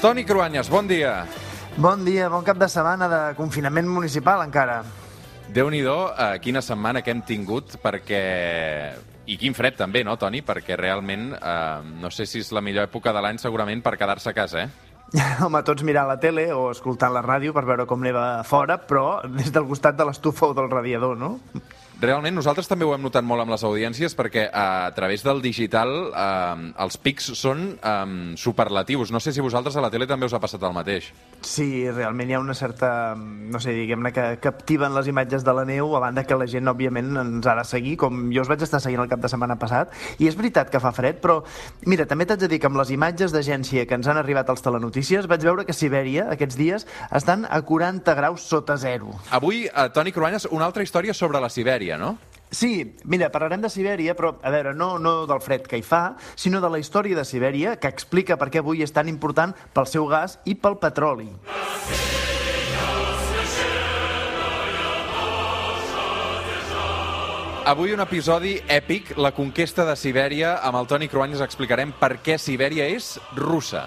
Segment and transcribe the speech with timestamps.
[0.00, 1.26] Toni Cruanyes, bon dia.
[1.76, 4.78] Bon dia, bon cap de setmana de confinament municipal encara.
[5.52, 8.22] Déu-n'hi-do, eh, quina setmana que hem tingut, perquè...
[9.30, 10.40] I quin fred també, no, Toni?
[10.40, 14.32] Perquè realment, eh, no sé si és la millor època de l'any segurament per quedar-se
[14.32, 14.88] a casa, eh?
[15.44, 19.20] Home, tots mirant la tele o escoltant la ràdio per veure com neva fora, però
[19.28, 21.36] des del costat de l'estufa o del radiador, no?
[22.00, 25.42] Realment, nosaltres també ho hem notat molt amb les audiències perquè eh, a través del
[25.44, 29.10] digital eh, els pics són eh, superlatius.
[29.12, 31.10] No sé si vosaltres a la tele també us ha passat el mateix.
[31.44, 35.66] Sí, realment hi ha una certa, no sé, diguem-ne, que captiven les imatges de la
[35.68, 38.64] neu, a banda que la gent, òbviament, ens ha de seguir, com jo us vaig
[38.64, 41.42] estar seguint el cap de setmana passat, i és veritat que fa fred, però,
[41.88, 44.64] mira, també t'haig de dir que amb les imatges d'agència que ens han arribat als
[44.64, 49.12] telenotícies, vaig veure que Sibèria, aquests dies, estan a 40 graus sota zero.
[49.36, 52.18] Avui, eh, Toni Cruanyes, una altra història sobre la Sibèria, no?
[52.50, 56.16] Sí, mira, parlarem de Sibèria, però, a veure, no, no del fred que hi fa,
[56.34, 59.86] sinó de la història de Sibèria, que explica per què avui és tan important pel
[59.86, 61.30] seu gas i pel petroli.
[67.70, 70.56] Avui un episodi èpic, la conquesta de Sibèria.
[70.66, 73.84] Amb el Toni Cruanyes explicarem per què Sibèria és russa.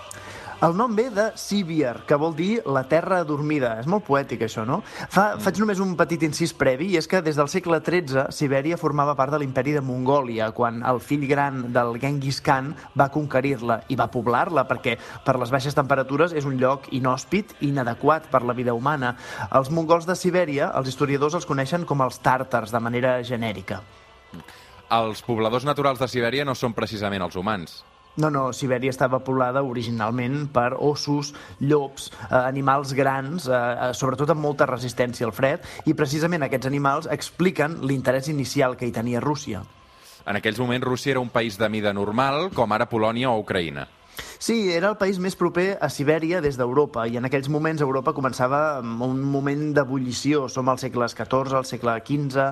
[0.63, 3.73] El nom ve de Sibir, que vol dir la terra adormida.
[3.81, 4.77] És molt poètic, això, no?
[5.11, 8.77] Fa, faig només un petit incís previ, i és que des del segle XIII Sibèria
[8.79, 13.81] formava part de l'imperi de Mongòlia, quan el fill gran del Genghis Khan va conquerir-la
[13.91, 14.95] i va poblar-la, perquè
[15.27, 19.17] per les baixes temperatures és un lloc inhòspit i inadequat per la vida humana.
[19.51, 23.83] Els mongols de Sibèria, els historiadors els coneixen com els tàrtars, de manera genèrica.
[24.95, 27.81] Els pobladors naturals de Sibèria no són precisament els humans.
[28.15, 34.29] No, no, Sibèria estava poblada originalment per ossos, llops, eh, animals grans, eh, eh, sobretot
[34.29, 39.23] amb molta resistència al fred, i precisament aquests animals expliquen l'interès inicial que hi tenia
[39.23, 39.63] Rússia.
[40.25, 43.87] En aquells moments Rússia era un país de mida normal, com ara Polònia o Ucraïna.
[44.43, 48.11] Sí, era el país més proper a Sibèria des d'Europa i en aquells moments Europa
[48.11, 50.49] començava un moment d'ebullició.
[50.51, 52.43] Som als segles XIV, al segle XV,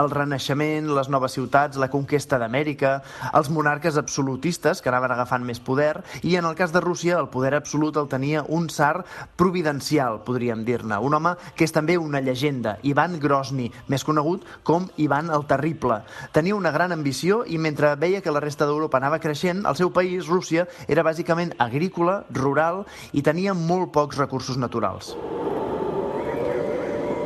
[0.00, 2.94] el Renaixement, les noves ciutats, la conquesta d'Amèrica,
[3.28, 7.28] els monarques absolutistes que anaven agafant més poder i en el cas de Rússia el
[7.28, 9.04] poder absolut el tenia un tsar
[9.36, 10.96] providencial, podríem dir-ne.
[10.96, 16.00] Un home que és també una llegenda, Ivan Grozny, més conegut com Ivan el Terrible.
[16.32, 19.92] Tenia una gran ambició i mentre veia que la resta d'Europa anava creixent, el seu
[19.92, 25.14] país, Rússia, era bàsicament agrícola, rural i tenia molt pocs recursos naturals.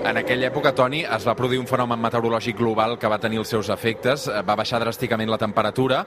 [0.07, 3.51] En aquella època, Toni, es va produir un fenomen meteorològic global que va tenir els
[3.51, 6.05] seus efectes, va baixar dràsticament la temperatura,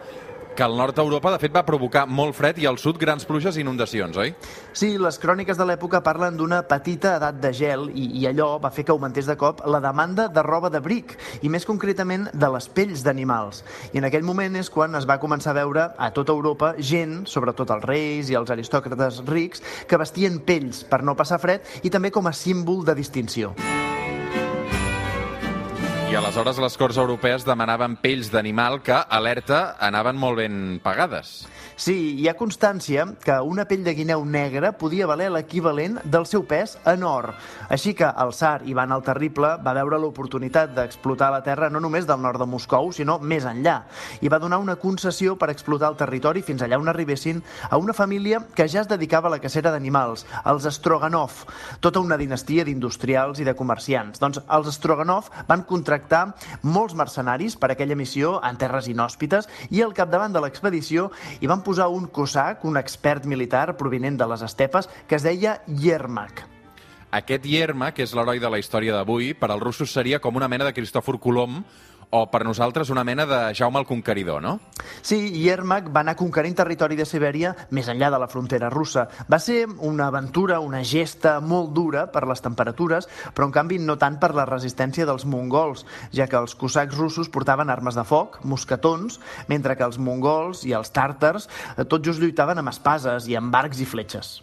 [0.59, 3.55] que al nord d'Europa, de fet, va provocar molt fred i al sud grans pluges
[3.55, 4.33] i inundacions, oi?
[4.75, 8.73] Sí, les cròniques de l'època parlen d'una petita edat de gel i, i allò va
[8.75, 11.15] fer que augmentés de cop la demanda de roba d'abric
[11.47, 13.63] i més concretament de les pells d'animals.
[13.95, 17.21] I en aquell moment és quan es va començar a veure a tota Europa gent,
[17.23, 21.93] sobretot els reis i els aristòcrates rics, que vestien pells per no passar fred i
[21.93, 23.55] també com a símbol de distinció.
[26.09, 31.43] I aleshores les Corts Europees demanaven pells d'animal que, alerta, anaven molt ben pagades.
[31.79, 36.41] Sí, hi ha constància que una pell de guineu negra podia valer l'equivalent del seu
[36.49, 37.29] pes en or.
[37.69, 42.09] Així que el tsar Ivan el Terrible va veure l'oportunitat d'explotar la terra no només
[42.09, 43.77] del nord de Moscou, sinó més enllà.
[44.19, 47.93] I va donar una concessió per explotar el territori fins allà on arribessin a una
[47.93, 51.45] família que ja es dedicava a la cacera d'animals, els Stroganov,
[51.79, 54.19] tota una dinastia d'industrials i de comerciants.
[54.19, 55.98] Doncs els Stroganov van contractar
[56.61, 61.63] molts mercenaris per aquella missió en terres inhòspites i al capdavant de l'expedició hi van
[61.65, 66.45] posar un cossac, un expert militar provinent de les estepes, que es deia Yermak.
[67.11, 70.47] Aquest Yermak, que és l'heroi de la història d'avui, per als russos seria com una
[70.47, 71.63] mena de Cristòfor Colom
[72.09, 74.59] o per nosaltres una mena de Jaume el Conqueridor, no?
[75.01, 79.07] Sí, Yermak va anar conquerint territori de Sibèria més enllà de la frontera russa.
[79.29, 83.99] Va ser una aventura, una gesta molt dura per les temperatures, però en canvi no
[84.01, 88.41] tant per la resistència dels mongols, ja que els cosacs russos portaven armes de foc,
[88.43, 93.37] mosquetons, mentre que els mongols i els tàrtars eh, tot just lluitaven amb espases i
[93.37, 94.39] amb arcs i fletxes.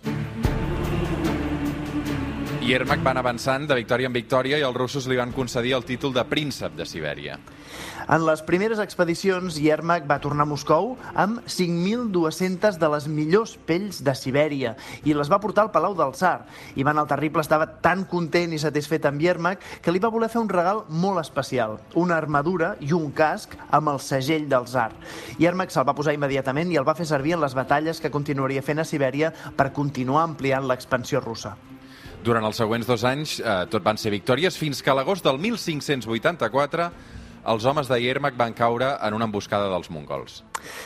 [2.66, 6.10] Yermak van avançant de victòria en victòria i els russos li van concedir el títol
[6.10, 7.36] de príncep de Sibèria.
[8.10, 14.00] En les primeres expedicions, Yermak va tornar a Moscou amb 5.200 de les millors pells
[14.02, 14.72] de Sibèria
[15.06, 16.40] i les va portar al Palau del Tsar.
[16.74, 20.42] Ivan el Terrible estava tan content i satisfet amb Yermak que li va voler fer
[20.42, 24.90] un regal molt especial, una armadura i un casc amb el segell del Tsar.
[25.38, 28.66] Yermak se'l va posar immediatament i el va fer servir en les batalles que continuaria
[28.66, 31.54] fent a Sibèria per continuar ampliant l'expansió russa.
[32.26, 35.36] Durant els següents dos anys, eh, tot van ser victòries, fins que a l'agost del
[35.38, 36.88] 1584
[37.52, 40.40] els homes de Yermak van caure en una emboscada dels mongols.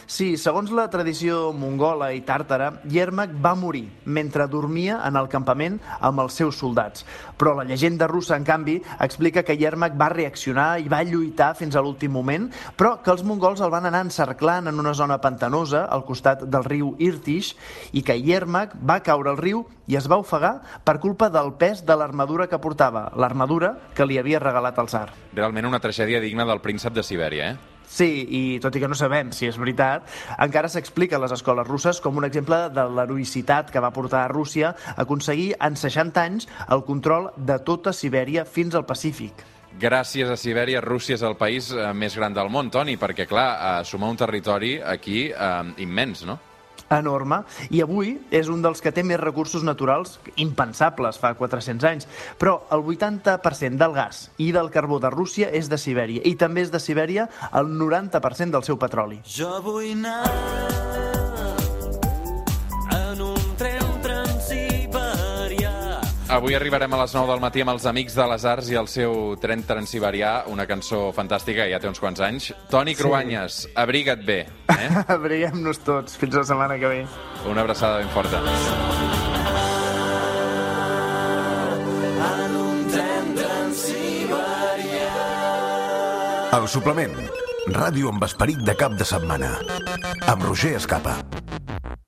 [0.07, 5.79] Sí, segons la tradició mongola i tàrtara, Yermak va morir mentre dormia en el campament
[6.01, 7.05] amb els seus soldats.
[7.41, 11.77] Però la llegenda russa, en canvi, explica que Yermak va reaccionar i va lluitar fins
[11.77, 15.87] a l'últim moment, però que els mongols el van anar encerclant en una zona pantanosa
[15.87, 17.55] al costat del riu Irtish
[17.93, 20.53] i que Yermak va caure al riu i es va ofegar
[20.87, 25.09] per culpa del pes de l'armadura que portava, l'armadura que li havia regalat el zar.
[25.35, 27.80] Realment una tragèdia digna del príncep de Sibèria, eh?
[27.91, 30.07] Sí, i tot i que no sabem si és veritat,
[30.39, 34.31] encara s'explica a les escoles russes com un exemple de l'heroïcitat que va portar a
[34.31, 39.43] Rússia a aconseguir en 60 anys el control de tota Sibèria fins al Pacífic.
[39.81, 43.49] Gràcies a Sibèria, Rússia és el país eh, més gran del món, Toni, perquè, clar,
[43.57, 46.39] eh, sumar un territori aquí eh, immens, no?
[46.91, 52.09] Enorme i avui és un dels que té més recursos naturals impensables fa 400 anys.
[52.39, 56.67] Però el 80% del gas i del carbó de Rússia és de Sibèria i també
[56.67, 59.23] és de Sibèria el 90% del seu petroli.
[59.25, 60.90] Jo vull anar
[66.31, 68.87] Avui arribarem a les 9 del matí amb els Amics de les Arts i el
[68.87, 72.53] seu tren transiberià, una cançó fantàstica, ja té uns quants anys.
[72.71, 73.73] Toni Cruanyes, sí.
[73.75, 74.45] abriga't bé.
[74.71, 74.91] Eh?
[75.17, 76.15] Abriguem-nos tots.
[76.21, 77.01] Fins la setmana que ve.
[77.51, 78.39] Una abraçada ben forta.
[82.31, 83.21] En un tren.
[86.51, 87.15] El suplement.
[87.75, 89.53] Ràdio amb esperit de cap de setmana.
[90.31, 91.19] Amb Roger Escapa.